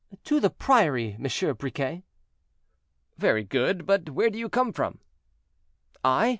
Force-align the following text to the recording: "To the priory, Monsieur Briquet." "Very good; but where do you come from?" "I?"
"To 0.23 0.39
the 0.39 0.49
priory, 0.49 1.15
Monsieur 1.19 1.53
Briquet." 1.53 2.01
"Very 3.19 3.43
good; 3.43 3.85
but 3.85 4.09
where 4.09 4.31
do 4.31 4.39
you 4.39 4.49
come 4.49 4.73
from?" 4.73 4.97
"I?" 6.03 6.27